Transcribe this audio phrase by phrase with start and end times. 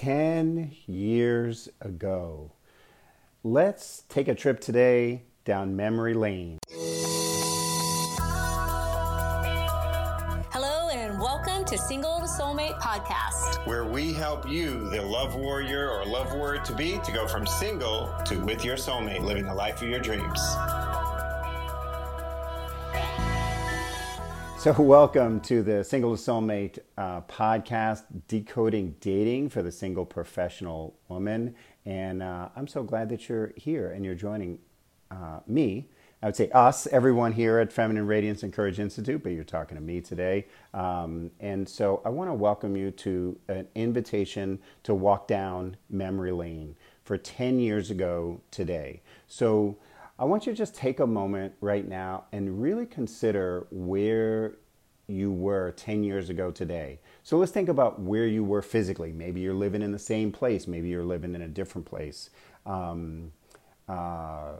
[0.00, 2.50] 10 years ago.
[3.44, 6.58] Let's take a trip today down memory lane.
[10.50, 13.66] Hello, and welcome to Single to Soulmate podcast.
[13.66, 17.46] where we help you, the love warrior or love warrior to be, to go from
[17.46, 20.40] single to with your soulmate, living the life of your dreams.
[24.60, 31.54] So, welcome to the Single Soulmate uh, podcast, Decoding Dating for the Single Professional Woman.
[31.86, 34.58] And uh, I'm so glad that you're here and you're joining
[35.10, 35.88] uh, me.
[36.22, 39.78] I would say us, everyone here at Feminine Radiance and Courage Institute, but you're talking
[39.78, 40.46] to me today.
[40.74, 46.32] Um, and so I want to welcome you to an invitation to walk down memory
[46.32, 49.00] lane for 10 years ago today.
[49.26, 49.78] So
[50.20, 54.56] I want you to just take a moment right now and really consider where
[55.06, 57.00] you were 10 years ago today.
[57.22, 59.12] So let's think about where you were physically.
[59.12, 62.28] Maybe you're living in the same place, maybe you're living in a different place.
[62.66, 63.32] Um,
[63.88, 64.56] uh,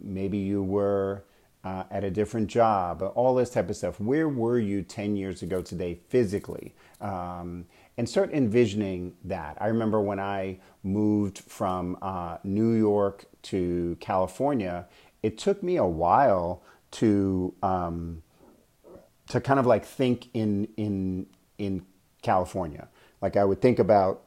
[0.00, 1.24] maybe you were
[1.62, 4.00] uh, at a different job, all this type of stuff.
[4.00, 6.74] Where were you 10 years ago today physically?
[7.02, 9.56] Um, and start envisioning that.
[9.60, 14.86] I remember when I moved from uh, New York to California,
[15.22, 18.22] it took me a while to um,
[19.28, 21.26] to kind of like think in in
[21.58, 21.84] in
[22.22, 22.88] California.
[23.22, 24.22] Like I would think about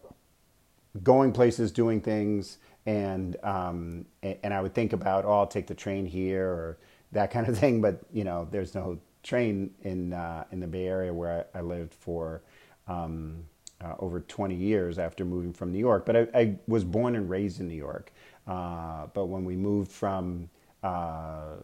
[1.03, 5.75] going places, doing things, and um, and I would think about oh, I'll take the
[5.75, 6.77] train here or
[7.11, 7.81] that kind of thing.
[7.81, 11.61] But you know, there's no train in uh, in the Bay Area where I, I
[11.61, 12.41] lived for
[12.87, 13.43] um,
[13.83, 16.06] uh, over 20 years after moving from New York.
[16.06, 18.11] But I, I was born and raised in New York.
[18.47, 20.50] Uh, but when we moved from
[20.83, 21.58] uh,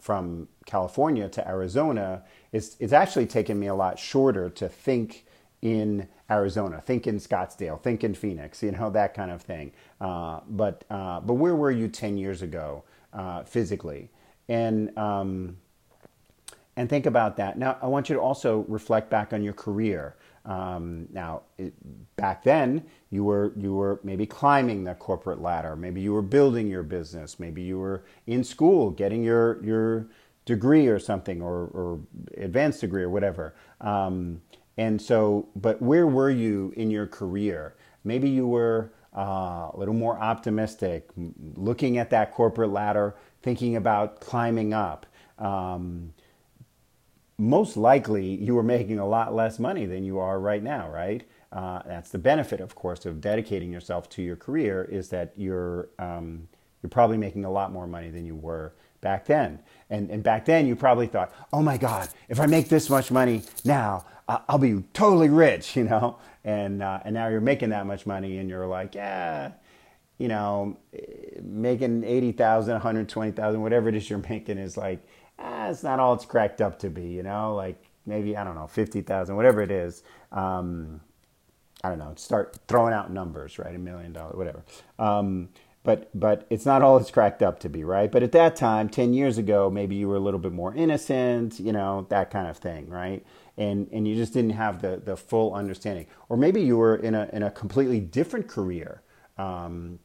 [0.00, 5.26] from California to Arizona, it's, it's actually taken me a lot shorter to think
[5.60, 9.72] in Arizona, think in Scottsdale, think in Phoenix, you know, that kind of thing.
[10.00, 14.10] Uh, but, uh, but where were you 10 years ago uh, physically?
[14.48, 15.56] And, um,
[16.76, 17.58] and think about that.
[17.58, 20.14] Now, I want you to also reflect back on your career.
[20.44, 21.74] Um, now, it,
[22.16, 25.76] back then, you were you were maybe climbing the corporate ladder.
[25.76, 27.38] Maybe you were building your business.
[27.38, 30.08] Maybe you were in school getting your your
[30.44, 32.00] degree or something, or, or
[32.38, 33.54] advanced degree or whatever.
[33.82, 34.40] Um,
[34.78, 37.74] and so, but where were you in your career?
[38.04, 41.10] Maybe you were uh, a little more optimistic,
[41.56, 45.04] looking at that corporate ladder, thinking about climbing up.
[45.38, 46.14] Um,
[47.38, 51.24] most likely you were making a lot less money than you are right now, right?
[51.52, 55.88] Uh, that's the benefit, of course, of dedicating yourself to your career is that you're
[55.98, 56.48] um,
[56.82, 59.60] you're probably making a lot more money than you were back then.
[59.88, 63.10] And and back then you probably thought, oh my God, if I make this much
[63.10, 66.18] money now, I'll be totally rich, you know.
[66.44, 69.52] And uh, and now you're making that much money, and you're like, yeah,
[70.18, 70.76] you know,
[71.42, 75.00] making eighty thousand, one hundred twenty thousand, whatever it is you're making is like
[75.38, 78.54] ah, it's not all it's cracked up to be, you know, like maybe, I don't
[78.54, 80.02] know, 50,000, whatever it is.
[80.32, 81.00] Um,
[81.84, 83.74] I don't know, start throwing out numbers, right?
[83.74, 84.64] A million dollars, whatever.
[84.98, 85.50] Um,
[85.84, 88.10] but, but it's not all it's cracked up to be, right?
[88.10, 91.60] But at that time, 10 years ago, maybe you were a little bit more innocent,
[91.60, 93.24] you know, that kind of thing, right?
[93.56, 96.06] And, and you just didn't have the, the full understanding.
[96.28, 99.02] Or maybe you were in a, in a completely different career
[99.38, 100.00] um,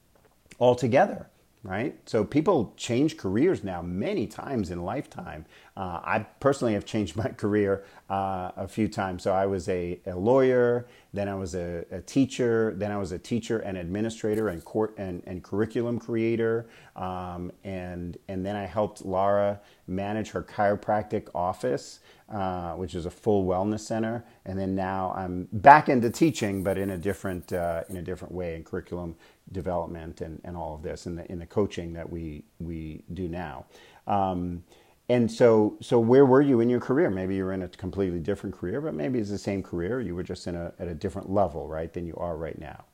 [0.60, 1.28] altogether
[1.64, 1.98] right?
[2.06, 5.46] So people change careers now many times in lifetime.
[5.78, 9.24] Uh, I personally have changed my career uh, a few times.
[9.24, 13.14] So I was a, a lawyer, then I was a, a, teacher, then I was
[13.14, 18.66] a teacher and administrator and court and, and curriculum creator, um, and and then I
[18.66, 22.00] helped Laura manage her chiropractic office.
[22.30, 26.80] Uh, which is a full wellness center, and then now I'm back into teaching, but
[26.80, 29.16] in a different uh, in a different way in curriculum
[29.52, 33.28] development and, and all of this in the in the coaching that we we do
[33.28, 33.66] now.
[34.08, 34.64] Um,
[35.10, 37.10] and so so where were you in your career?
[37.10, 40.02] Maybe you were in a completely different career, but maybe it's the same career.
[40.02, 42.86] You were just in a at a different level, right, than you are right now.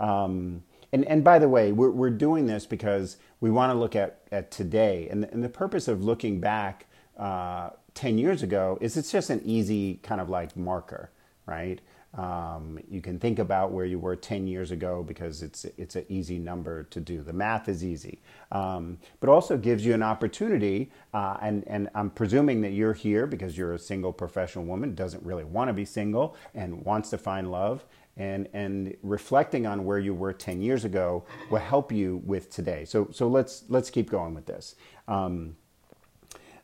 [0.00, 3.94] Um, and, and by the way, we're, we're doing this because we want to look
[3.94, 5.08] at, at today.
[5.10, 6.86] And the, and the purpose of looking back
[7.16, 11.10] uh, 10 years ago is it's just an easy kind of like marker,
[11.46, 11.80] right?
[12.14, 16.04] Um, you can think about where you were 10 years ago because it's, it's an
[16.08, 17.22] easy number to do.
[17.22, 18.20] The math is easy,
[18.50, 20.90] um, but also gives you an opportunity.
[21.14, 25.22] Uh, and, and I'm presuming that you're here because you're a single professional woman, doesn't
[25.22, 27.84] really want to be single and wants to find love.
[28.16, 32.84] And, and reflecting on where you were 10 years ago will help you with today.
[32.84, 34.74] So, so let's, let's keep going with this.
[35.06, 35.56] Um,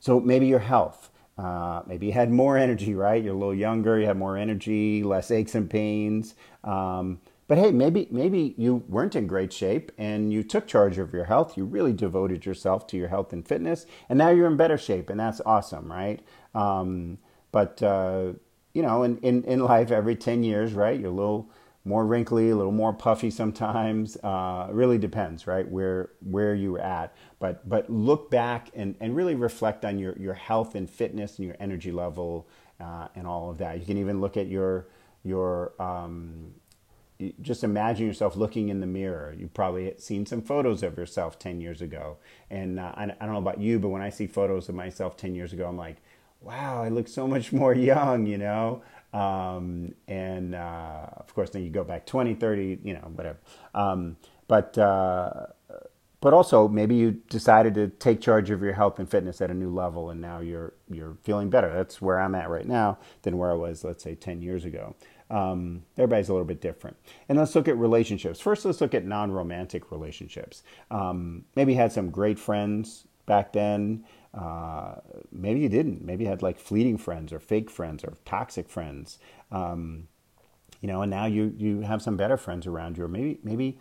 [0.01, 3.23] so maybe your health Uh, maybe you had more energy, right?
[3.23, 6.35] You're a little younger, you have more energy, less aches and pains.
[6.65, 11.13] Um, but hey, maybe maybe you weren't in great shape and you took charge of
[11.13, 11.57] your health.
[11.57, 15.11] You really devoted yourself to your health and fitness, and now you're in better shape,
[15.11, 16.21] and that's awesome, right?
[16.55, 17.19] Um,
[17.53, 18.33] but uh,
[18.73, 21.51] you know, in, in in life, every ten years, right, you're a little
[21.87, 24.17] more wrinkly, a little more puffy sometimes.
[24.23, 27.15] Uh, really depends, right, where where you're at.
[27.39, 31.47] But but look back and, and really reflect on your your health and fitness and
[31.47, 32.49] your energy level
[32.81, 33.79] uh, and all of that.
[33.79, 34.89] You can even look at your
[35.23, 36.55] your um,
[37.41, 39.35] just imagine yourself looking in the mirror.
[39.37, 42.19] You've probably seen some photos of yourself 10 years ago.
[42.51, 45.17] And uh, I, I, don't know about you, but when I see photos of myself
[45.17, 45.97] 10 years ago, I'm like,
[46.41, 48.83] wow, I look so much more young, you know?
[49.13, 53.39] Um, and uh, of course, then you go back 20, 30, you know, whatever.
[53.75, 54.17] Um,
[54.49, 55.47] but, uh,
[56.21, 59.55] but also maybe you decided to take charge of your health and fitness at a
[59.55, 61.73] new level and now you're, you're feeling better.
[61.73, 64.95] That's where I'm at right now than where I was, let's say, 10 years ago.
[65.31, 66.97] Um, everybody's a little bit different.
[67.29, 68.41] And let's look at relationships.
[68.41, 70.63] First, let's look at non romantic relationships.
[70.91, 74.05] Um, maybe had some great friends back then.
[74.37, 74.97] Uh,
[75.33, 76.05] maybe you didn't.
[76.05, 79.19] Maybe you had like fleeting friends or fake friends or toxic friends.
[79.51, 80.09] Um,
[80.81, 83.79] you know, and now you, you have some better friends around you, or maybe maybe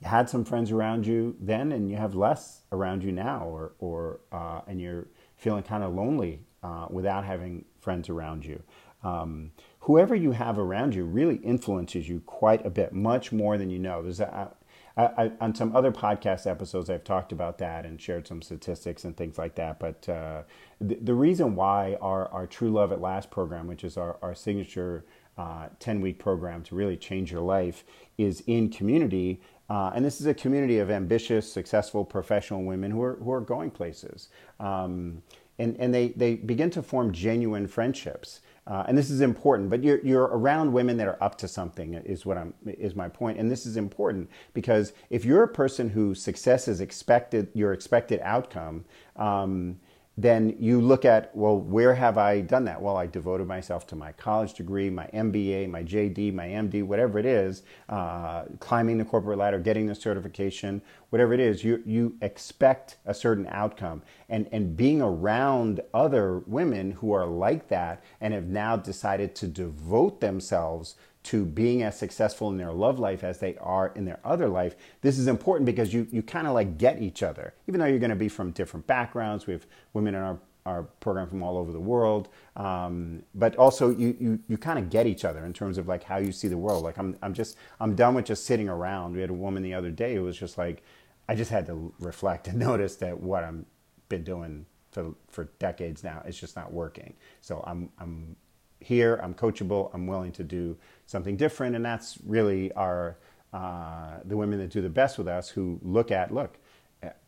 [0.00, 3.72] you had some friends around you then, and you have less around you now, or
[3.78, 8.62] or uh, and you're feeling kind of lonely uh, without having friends around you.
[9.04, 13.70] Um, whoever you have around you really influences you quite a bit, much more than
[13.70, 14.02] you know.
[14.02, 14.52] There's a,
[14.98, 19.04] I, I, on some other podcast episodes, I've talked about that and shared some statistics
[19.04, 19.78] and things like that.
[19.78, 20.42] But uh,
[20.80, 24.34] the, the, reason why our, our True Love at Last program, which is our, our
[24.34, 25.04] signature
[25.36, 27.84] 10 uh, week program to really change your life,
[28.18, 29.40] is in community.
[29.70, 33.40] Uh, and this is a community of ambitious, successful professional women who are, who are
[33.40, 34.30] going places.
[34.58, 35.22] Um,
[35.60, 38.40] and, and they, they begin to form genuine friendships.
[38.68, 41.94] Uh, and this is important, but you're, you're around women that are up to something
[41.94, 43.38] is what I'm, is my point.
[43.38, 48.20] And this is important because if you're a person whose success is expected, your expected
[48.22, 48.84] outcome,
[49.16, 49.80] um,
[50.18, 52.82] then you look at, well, where have I done that?
[52.82, 57.20] Well, I devoted myself to my college degree, my MBA, my JD, my MD, whatever
[57.20, 62.16] it is, uh, climbing the corporate ladder, getting the certification, whatever it is, you, you
[62.20, 64.02] expect a certain outcome.
[64.28, 69.46] And, and being around other women who are like that and have now decided to
[69.46, 74.20] devote themselves to being as successful in their love life as they are in their
[74.24, 77.54] other life, this is important because you, you kind of like get each other.
[77.66, 80.82] Even though you're going to be from different backgrounds, we have women in our, our
[81.00, 85.06] program from all over the world, um, but also you, you, you kind of get
[85.06, 86.84] each other in terms of like how you see the world.
[86.84, 89.14] Like I'm, I'm just, I'm done with just sitting around.
[89.14, 90.82] We had a woman the other day who was just like,
[91.28, 93.66] I just had to reflect and notice that what I'm
[94.08, 97.14] been doing for, for decades now, it's just not working.
[97.40, 98.36] So I'm, I'm
[98.80, 100.76] here, I'm coachable, I'm willing to do
[101.08, 103.16] something different, and that's really our
[103.52, 106.58] uh, the women that do the best with us who look at look.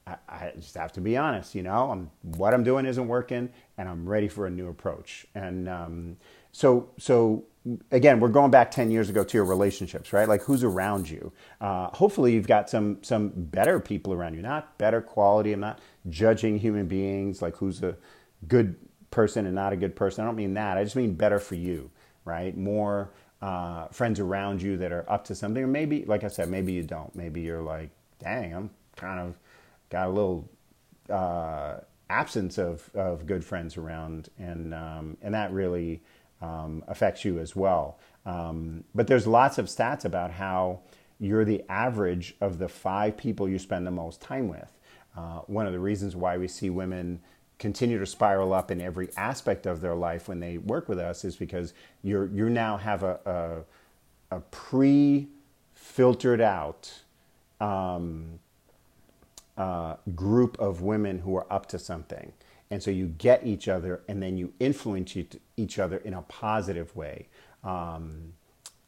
[0.06, 3.48] I, I just have to be honest, you know, I'm, what I'm doing isn't working,
[3.78, 5.26] and I'm ready for a new approach.
[5.34, 6.16] And um,
[6.52, 7.44] so, so
[7.90, 10.28] again, we're going back 10 years ago to your relationships, right?
[10.28, 11.32] Like who's around you?
[11.60, 15.52] Uh, hopefully you've got some, some better people around you, not better quality.
[15.52, 15.78] I'm not
[16.08, 17.96] judging human beings, like who's a
[18.48, 18.74] good
[19.10, 20.24] person and not a good person.
[20.24, 20.76] I don't mean that.
[20.76, 21.90] I just mean better for you,
[22.24, 22.56] right?
[22.56, 23.10] More
[23.42, 26.72] uh, friends around you that are up to something, or maybe, like I said, maybe
[26.72, 27.14] you don't.
[27.14, 29.38] Maybe you're like, dang, I'm kind of
[29.88, 30.49] got a little
[31.09, 31.78] uh,
[32.09, 36.02] absence of, of good friends around, and um, and that really
[36.42, 37.99] um, affects you as well.
[38.26, 40.80] Um, but there's lots of stats about how
[41.18, 44.78] you're the average of the five people you spend the most time with.
[45.16, 47.20] Uh, one of the reasons why we see women
[47.61, 51.25] continue to spiral up in every aspect of their life when they work with us
[51.25, 53.64] is because you're you now have a
[54.33, 55.29] a, a pre
[55.75, 56.93] filtered out
[57.61, 58.40] um,
[59.57, 62.33] uh, group of women who are up to something.
[62.71, 65.17] And so you get each other and then you influence
[65.57, 67.29] each other in a positive way.
[67.64, 68.33] Um,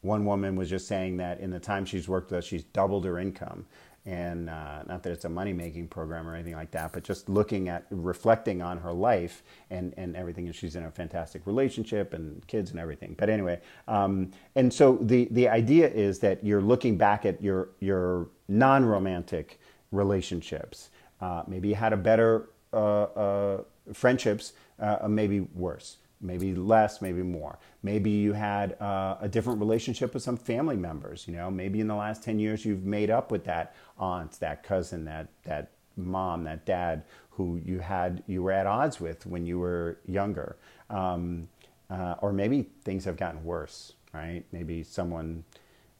[0.01, 3.05] one woman was just saying that in the time she's worked with us, she's doubled
[3.05, 3.65] her income
[4.05, 7.29] and uh, not that it's a money making program or anything like that, but just
[7.29, 10.45] looking at reflecting on her life and, and everything.
[10.45, 13.15] And she's in a fantastic relationship and kids and everything.
[13.17, 17.69] But anyway, um, and so the, the idea is that you're looking back at your,
[17.79, 19.59] your non romantic
[19.91, 20.89] relationships.
[21.21, 27.21] Uh, maybe you had a better uh, uh friendships, uh, maybe worse maybe less, maybe
[27.21, 27.59] more.
[27.83, 31.27] Maybe you had uh, a different relationship with some family members.
[31.27, 34.63] You know, maybe in the last ten years you've made up with that aunt, that
[34.63, 39.45] cousin, that that mom, that dad who you had you were at odds with when
[39.45, 40.55] you were younger,
[40.89, 41.47] um,
[41.89, 44.43] uh, or maybe things have gotten worse, right?
[44.51, 45.43] Maybe someone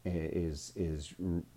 [0.05, 1.13] is is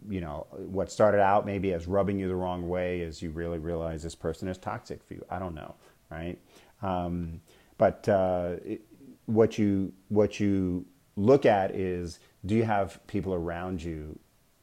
[0.08, 3.58] you know what started out maybe as rubbing you the wrong way as you really
[3.58, 5.24] realize this person is toxic for you.
[5.30, 5.74] I don't know,
[6.10, 6.38] right?
[6.82, 7.40] Um,
[7.78, 8.82] but uh, it,
[9.26, 14.18] what you what you look at is do you have people around you,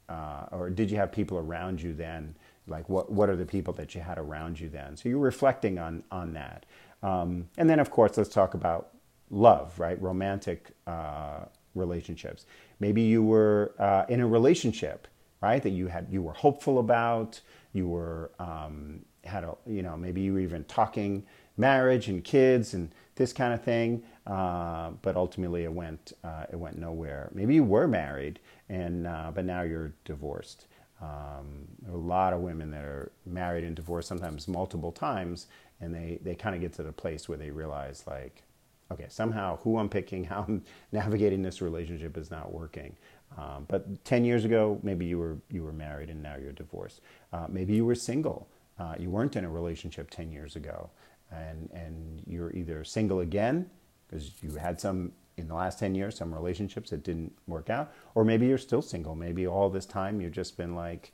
[0.09, 2.35] uh, or did you have people around you then?
[2.67, 4.95] Like what what are the people that you had around you then?
[4.95, 6.65] So you're reflecting on on that,
[7.01, 8.89] um, and then of course let's talk about
[9.29, 10.01] love, right?
[10.01, 12.45] Romantic uh, relationships.
[12.79, 15.07] Maybe you were uh, in a relationship,
[15.41, 15.61] right?
[15.61, 17.41] That you had you were hopeful about.
[17.73, 21.25] You were um, had a you know maybe you were even talking
[21.57, 24.03] marriage and kids and this kind of thing.
[24.25, 27.29] Uh, but ultimately, it went uh, it went nowhere.
[27.33, 28.39] Maybe you were married
[28.69, 30.67] and uh, but now you're divorced.
[31.01, 35.47] Um, a lot of women that are married and divorced, sometimes multiple times,
[35.81, 38.43] and they, they kind of get to the place where they realize, like,
[38.89, 42.95] okay, somehow who I'm picking, how I'm navigating this relationship is not working.
[43.37, 47.01] Um, but 10 years ago, maybe you were, you were married and now you're divorced.
[47.33, 48.47] Uh, maybe you were single.
[48.79, 50.89] Uh, you weren't in a relationship 10 years ago.
[51.33, 53.69] And, and you're either single again
[54.07, 57.91] because you had some in the last 10 years, some relationships that didn't work out,
[58.13, 59.15] or maybe you're still single.
[59.15, 61.11] Maybe all this time you've just been like,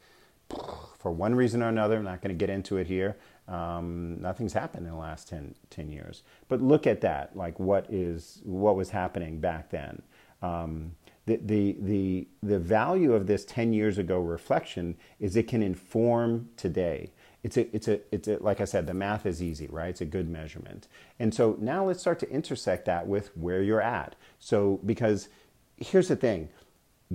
[0.97, 3.17] for one reason or another, I'm not going to get into it here.
[3.47, 6.23] Um, nothing's happened in the last 10, 10, years.
[6.47, 10.01] But look at that, like what is what was happening back then.
[10.41, 10.95] Um,
[11.25, 16.49] the, the, the, the value of this 10 years ago reflection is it can inform
[16.57, 17.11] today.
[17.41, 19.89] It's a, it's a, it's a, like I said, the math is easy, right?
[19.89, 20.88] It's a good measurement.
[21.19, 24.15] And so now let's start to intersect that with where you're at.
[24.39, 25.29] So, because
[25.77, 26.50] here's the thing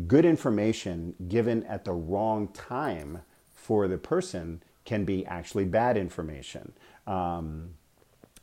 [0.07, 3.21] good information given at the wrong time
[3.53, 6.73] for the person can be actually bad information.
[7.07, 7.71] Um,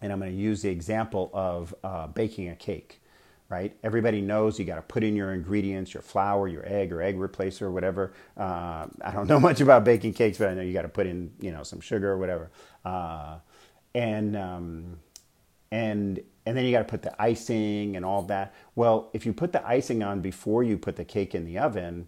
[0.01, 3.01] and I'm going to use the example of uh, baking a cake,
[3.51, 3.75] right?
[3.83, 7.17] Everybody knows you got to put in your ingredients, your flour, your egg or egg
[7.17, 8.13] replacer, or whatever.
[8.37, 11.05] Uh, I don't know much about baking cakes, but I know you got to put
[11.05, 12.49] in, you know, some sugar or whatever.
[12.85, 13.39] Uh,
[13.93, 14.99] and um,
[15.69, 18.55] and and then you got to put the icing and all that.
[18.75, 22.07] Well, if you put the icing on before you put the cake in the oven,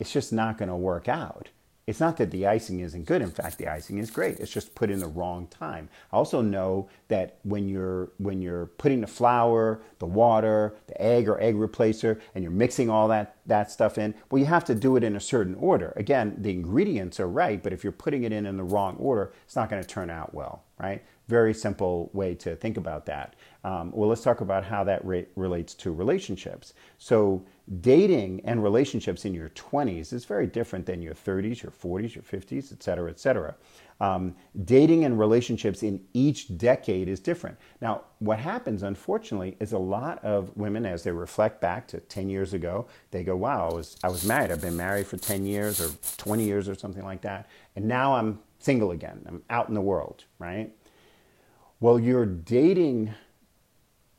[0.00, 1.50] it's just not going to work out.
[1.88, 3.22] It's not that the icing isn't good.
[3.22, 4.40] In fact, the icing is great.
[4.40, 5.88] It's just put in the wrong time.
[6.12, 11.30] I also know that when you're when you're putting the flour, the water, the egg
[11.30, 14.74] or egg replacer, and you're mixing all that that stuff in, well, you have to
[14.74, 15.94] do it in a certain order.
[15.96, 19.32] Again, the ingredients are right, but if you're putting it in in the wrong order,
[19.46, 21.02] it's not going to turn out well, right?
[21.28, 23.34] Very simple way to think about that.
[23.64, 26.74] Um, well, let's talk about how that re- relates to relationships.
[26.98, 27.46] So
[27.80, 32.24] dating and relationships in your 20s is very different than your 30s, your 40s, your
[32.24, 33.54] 50s, et cetera, et cetera.
[34.00, 34.34] Um,
[34.64, 37.58] dating and relationships in each decade is different.
[37.80, 42.28] Now, what happens, unfortunately, is a lot of women, as they reflect back to 10
[42.28, 44.52] years ago, they go, Wow, I was, I was married.
[44.52, 47.48] I've been married for 10 years or 20 years or something like that.
[47.76, 49.24] And now I'm single again.
[49.26, 50.72] I'm out in the world, right?
[51.80, 53.14] Well, you're dating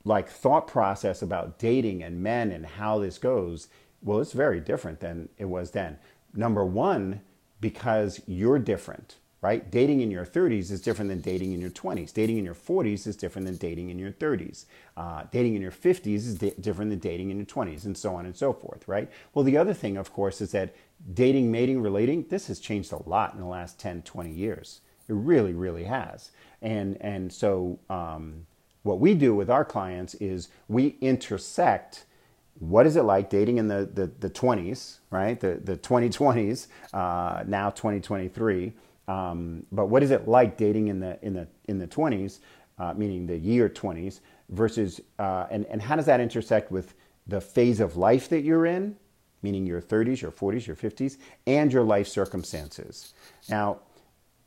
[0.04, 3.68] like thought process about dating and men and how this goes,
[4.02, 5.98] well, it's very different than it was then.
[6.34, 7.22] Number one,
[7.60, 9.70] because you're different, right?
[9.70, 12.14] Dating in your 30s is different than dating in your 20s.
[12.14, 14.66] Dating in your 40s is different than dating in your 30s.
[14.96, 18.16] Uh, dating in your 50s is di- different than dating in your 20s, and so
[18.16, 19.10] on and so forth, right?
[19.34, 20.74] Well, the other thing, of course, is that
[21.14, 24.82] dating, mating, relating, this has changed a lot in the last 10, 20 years.
[25.08, 26.32] It really, really has.
[26.62, 28.46] And, and so, um,
[28.84, 32.06] what we do with our clients is we intersect
[32.60, 35.40] what is it like dating in the, the, the 20s, right?
[35.40, 38.74] The, the 2020s, uh, now 2023.
[39.08, 42.40] Um, but what is it like dating in the, in the, in the 20s,
[42.78, 44.20] uh, meaning the year 20s,
[44.50, 46.94] versus, uh, and, and how does that intersect with
[47.28, 48.96] the phase of life that you're in,
[49.42, 51.18] meaning your 30s, your 40s, your 50s,
[51.48, 53.14] and your life circumstances?
[53.48, 53.80] Now,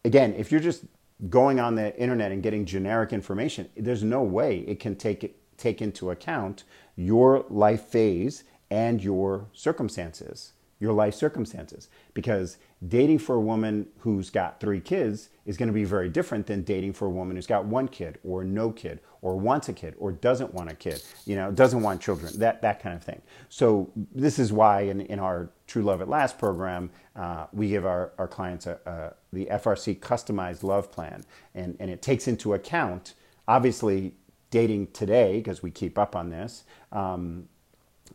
[0.05, 0.85] again, if you're just
[1.29, 5.81] going on the internet and getting generic information, there's no way it can take take
[5.81, 6.65] into account
[6.97, 11.89] your life phase and your circumstances, your life circumstances.
[12.15, 12.57] Because
[12.89, 16.63] dating for a woman who's got three kids is going to be very different than
[16.63, 19.95] dating for a woman who's got one kid or no kid or wants a kid
[19.99, 23.23] or doesn't want a kid, you know, doesn't want children, that, that kind of thing.
[23.49, 27.87] So this is why in, in our True Love at Last program, uh, we give
[27.87, 31.25] our, our clients a, a, the FRC customized love plan.
[31.55, 33.15] And, and it takes into account,
[33.47, 34.15] obviously,
[34.51, 37.49] dating today, because we keep up on this, um,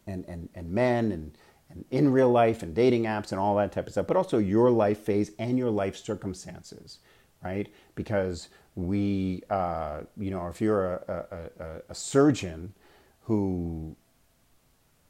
[0.06, 1.38] and, and, and men and,
[1.70, 4.38] and in real life and dating apps and all that type of stuff, but also
[4.38, 7.00] your life phase and your life circumstances.
[7.44, 7.68] right?
[7.96, 12.74] Because we, uh, you know, if you're a, a, a, a surgeon
[13.24, 13.96] who,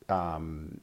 [0.10, 0.80] um,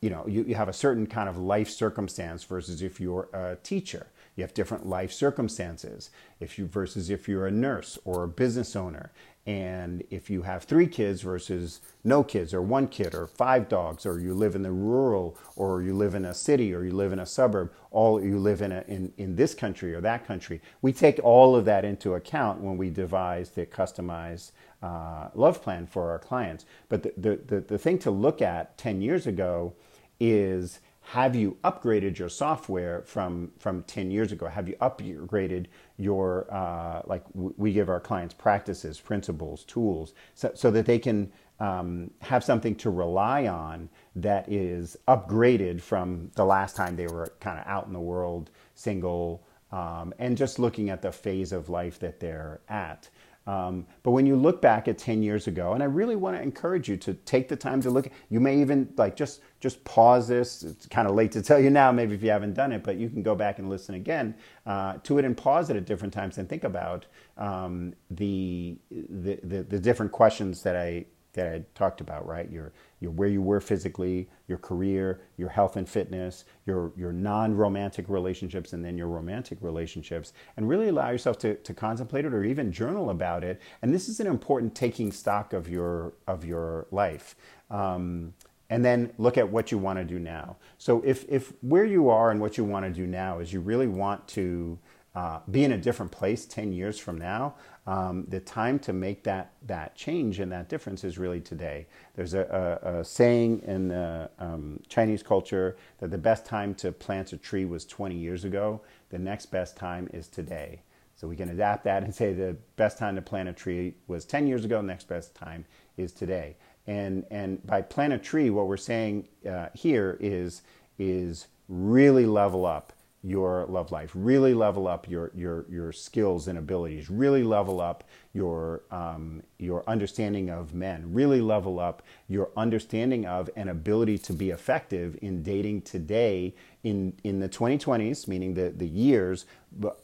[0.00, 3.56] you know, you, you have a certain kind of life circumstance versus if you're a
[3.62, 4.06] teacher.
[4.36, 6.10] You have different life circumstances
[6.40, 9.12] if you versus if you're a nurse or a business owner.
[9.46, 14.06] And if you have three kids versus no kids, or one kid, or five dogs,
[14.06, 17.12] or you live in the rural, or you live in a city, or you live
[17.12, 20.62] in a suburb, all you live in, a, in, in this country or that country,
[20.80, 25.86] we take all of that into account when we devise the customized uh, love plan
[25.86, 26.64] for our clients.
[26.88, 29.74] But the, the, the, the thing to look at 10 years ago
[30.18, 34.46] is have you upgraded your software from from 10 years ago?
[34.46, 35.66] Have you upgraded
[35.98, 41.30] your uh, like we give our clients practices principles tools so, so that they can
[41.60, 47.32] um, have something to rely on that is upgraded from the last time they were
[47.38, 51.68] kind of out in the world single um, and just looking at the phase of
[51.68, 53.08] life that they're at
[53.46, 56.42] um, but when you look back at 10 years ago, and I really want to
[56.42, 60.28] encourage you to take the time to look, you may even like just, just pause
[60.28, 60.62] this.
[60.62, 62.96] It's kind of late to tell you now, maybe if you haven't done it, but
[62.96, 64.34] you can go back and listen again
[64.64, 69.38] uh, to it and pause it at different times and think about um, the, the,
[69.42, 72.50] the, the different questions that I, that I talked about, right?
[72.50, 78.08] Your, your where you were physically, your career, your health and fitness, your your non-romantic
[78.08, 82.44] relationships, and then your romantic relationships, and really allow yourself to, to contemplate it or
[82.44, 83.60] even journal about it.
[83.82, 87.36] And this is an important taking stock of your of your life.
[87.70, 88.34] Um,
[88.70, 90.56] and then look at what you want to do now.
[90.78, 93.60] So if if where you are and what you want to do now is you
[93.60, 94.78] really want to
[95.14, 97.54] uh, be in a different place 10 years from now,
[97.86, 101.86] um, the time to make that, that change and that difference is really today.
[102.16, 106.90] There's a, a, a saying in the um, Chinese culture that the best time to
[106.90, 108.80] plant a tree was 20 years ago.
[109.10, 110.82] The next best time is today.
[111.14, 114.24] So we can adapt that and say the best time to plant a tree was
[114.24, 115.64] 10 years ago, next best time
[115.96, 116.56] is today.
[116.88, 120.62] And, and by plant a tree, what we're saying uh, here is,
[120.98, 122.93] is really level up
[123.24, 128.04] your love life, really level up your, your, your skills and abilities, really level up
[128.34, 134.34] your, um, your understanding of men, really level up your understanding of and ability to
[134.34, 139.46] be effective in dating today in, in the 2020s, meaning the, the years,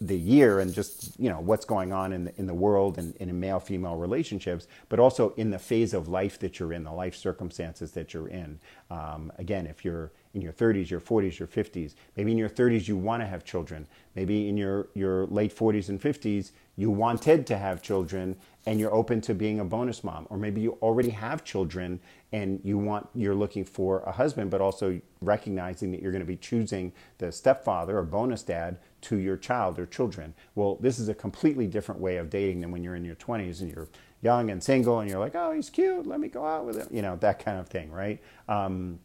[0.00, 3.14] the year and just, you know, what's going on in the, in the world and,
[3.20, 6.92] and in male-female relationships, but also in the phase of life that you're in, the
[6.92, 8.58] life circumstances that you're in.
[8.90, 11.94] Um, again, if you're in your 30s, your 40s, your 50s.
[12.16, 13.86] Maybe in your 30s you want to have children.
[14.14, 18.92] Maybe in your, your late 40s and 50s you wanted to have children and you're
[18.94, 20.26] open to being a bonus mom.
[20.30, 22.00] Or maybe you already have children
[22.32, 26.26] and you want you're looking for a husband, but also recognizing that you're going to
[26.26, 30.34] be choosing the stepfather or bonus dad to your child or children.
[30.54, 33.60] Well, this is a completely different way of dating than when you're in your 20s
[33.60, 33.88] and you're
[34.22, 36.88] young and single and you're like, oh, he's cute, let me go out with him,
[36.90, 38.20] you know, that kind of thing, right?
[38.48, 39.00] Um,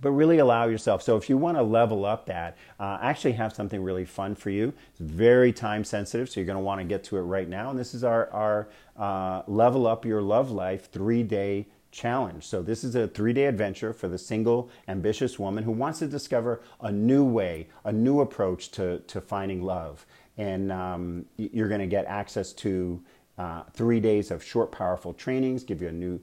[0.00, 1.02] but really allow yourself.
[1.02, 4.50] So if you want to level up that, uh, actually have something really fun for
[4.50, 4.72] you.
[4.90, 7.70] It's very time sensitive, so you're going to want to get to it right now.
[7.70, 12.44] And this is our, our uh, level up your love life three day challenge.
[12.44, 16.06] So this is a three day adventure for the single, ambitious woman who wants to
[16.06, 20.06] discover a new way, a new approach to, to finding love.
[20.36, 23.02] And um, you're going to get access to
[23.38, 26.20] uh, three days of short, powerful trainings, give you a new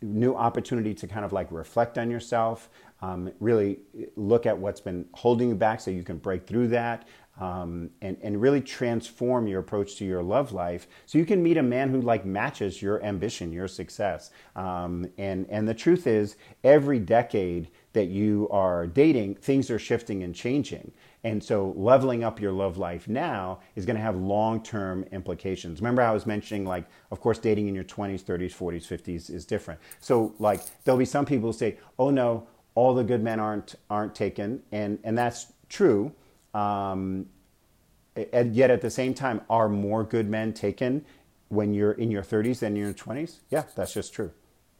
[0.00, 2.70] new opportunity to kind of like reflect on yourself,
[3.02, 3.80] um, really
[4.16, 7.06] look at what's been holding you back so you can break through that.
[7.38, 11.58] Um, and, and really transform your approach to your love life so you can meet
[11.58, 16.36] a man who like matches your ambition your success um, and and the truth is
[16.64, 20.90] every decade that you are dating things are shifting and changing
[21.26, 25.80] and so leveling up your love life now is going to have long-term implications.
[25.80, 29.44] Remember I was mentioning like of course dating in your 20s, 30s, 40s, 50s is
[29.44, 29.80] different.
[29.98, 33.74] So like there'll be some people who say, "Oh no, all the good men aren't
[33.90, 36.12] aren't taken." And and that's true.
[36.54, 37.26] Um,
[38.32, 41.04] and yet at the same time are more good men taken
[41.48, 43.40] when you're in your 30s than in your 20s?
[43.50, 44.30] Yeah, that's just true.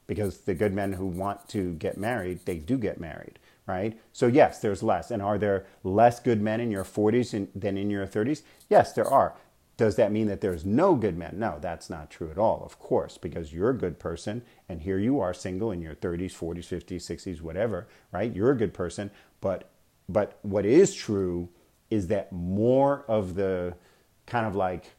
[0.07, 3.99] Because the good men who want to get married, they do get married right?
[4.13, 5.11] So, yes, there's less.
[5.11, 8.43] And are there less good men in your 40s in, than in your 30s?
[8.71, 9.35] Yes, there are.
[9.77, 11.39] Does that mean that there's no good men?
[11.39, 14.99] No, that's not true at all, of course, because you're a good person and here
[14.99, 18.35] you are single in your 30s, 40s, 50s, 60s, whatever, right?
[18.35, 19.11] You're a good person.
[19.41, 19.69] But,
[20.09, 21.51] but what is true
[21.91, 23.75] is that more of the
[24.27, 24.93] kind of like,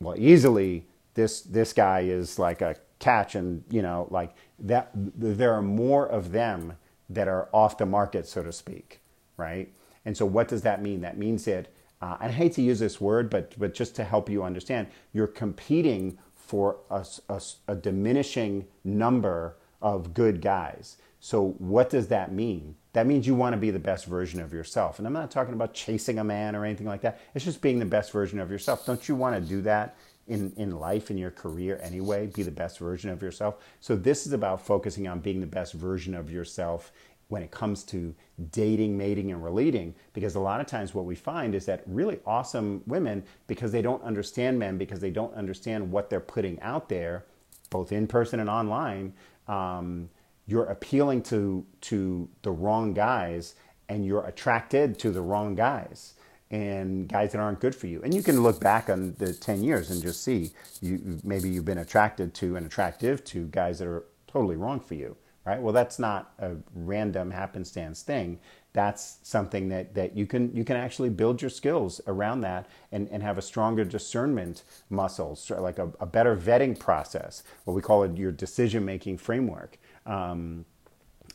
[0.00, 5.54] well, easily this, this guy is like a catch and, you know, like that, there
[5.54, 6.76] are more of them
[7.08, 9.00] that are off the market, so to speak,
[9.36, 9.72] right?
[10.04, 11.00] And so, what does that mean?
[11.02, 11.68] That means that
[12.00, 15.26] uh, I hate to use this word, but, but just to help you understand, you're
[15.26, 20.96] competing for a, a, a diminishing number of good guys.
[21.20, 22.76] So, what does that mean?
[22.92, 24.98] That means you want to be the best version of yourself.
[24.98, 27.20] And I'm not talking about chasing a man or anything like that.
[27.34, 28.86] It's just being the best version of yourself.
[28.86, 29.96] Don't you want to do that
[30.28, 32.28] in, in life, in your career anyway?
[32.28, 33.56] Be the best version of yourself.
[33.80, 36.92] So, this is about focusing on being the best version of yourself
[37.28, 38.14] when it comes to
[38.50, 39.94] dating, mating, and relating.
[40.12, 43.82] Because a lot of times, what we find is that really awesome women, because they
[43.82, 47.24] don't understand men, because they don't understand what they're putting out there,
[47.70, 49.12] both in person and online,
[49.46, 50.10] um,
[50.46, 53.54] you're appealing to to the wrong guys
[53.88, 56.14] and you're attracted to the wrong guys
[56.50, 58.00] and guys that aren't good for you.
[58.02, 61.64] And you can look back on the 10 years and just see you maybe you've
[61.66, 65.16] been attracted to and attractive to guys that are totally wrong for you,
[65.48, 65.60] right?
[65.60, 68.38] Well, that's not a random happenstance thing.
[68.74, 73.08] That's something that, that you can you can actually build your skills around that and,
[73.10, 78.02] and have a stronger discernment muscles, like a, a better vetting process, what we call
[78.02, 79.78] it your decision making framework.
[80.04, 80.66] Um,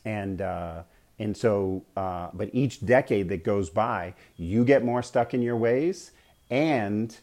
[0.04, 0.84] and uh,
[1.18, 5.56] and so, uh, but each decade that goes by, you get more stuck in your
[5.56, 6.12] ways,
[6.50, 7.16] and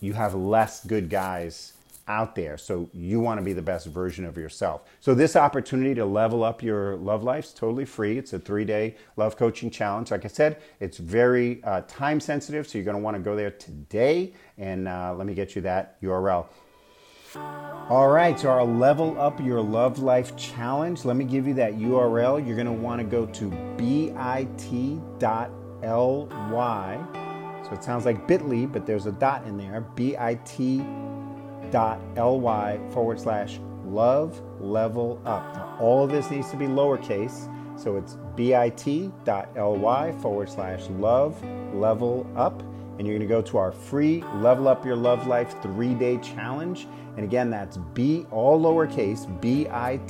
[0.00, 1.74] you have less good guys
[2.08, 2.56] out there.
[2.56, 4.82] So you want to be the best version of yourself.
[5.00, 8.18] So this opportunity to level up your love life is totally free.
[8.18, 10.10] It's a three-day love coaching challenge.
[10.10, 13.36] Like I said, it's very uh, time sensitive, so you're going to want to go
[13.36, 14.34] there today.
[14.58, 16.46] And uh, let me get you that URL.
[17.34, 21.04] All right, so our Level Up Your Love Life Challenge.
[21.04, 22.46] Let me give you that URL.
[22.46, 24.48] You're going to want to go to bit.ly.
[27.64, 29.80] So it sounds like bit.ly, but there's a dot in there.
[29.80, 31.11] bit.ly
[31.72, 35.54] forward slash love level up.
[35.54, 37.48] Now, all of this needs to be lowercase.
[37.78, 41.42] So it's bit.ly forward slash love
[41.74, 42.62] level up.
[42.98, 46.18] And you're going to go to our free Level Up Your Love Life three day
[46.18, 46.86] challenge.
[47.16, 50.02] And again, that's B, all lowercase, bit.ly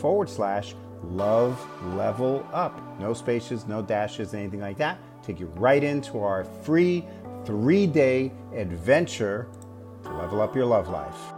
[0.00, 2.80] forward slash love level up.
[3.00, 4.98] No spaces, no dashes, anything like that.
[5.22, 7.04] Take you right into our free
[7.44, 9.48] three day adventure
[10.24, 11.33] level up your love life.